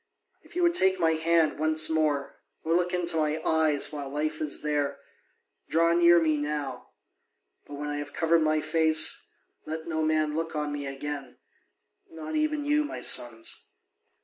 [0.41, 4.41] If you would take my hand once more, or look into my eyes while life
[4.41, 4.97] is there,
[5.69, 6.89] draw near me now;
[7.67, 9.27] but when I have covered my face,
[9.67, 11.37] let no man look on me again,
[12.09, 13.65] not even you, my sons.